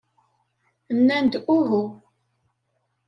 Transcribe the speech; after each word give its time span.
Nnan-d 0.97 1.33
uhu. 1.57 1.83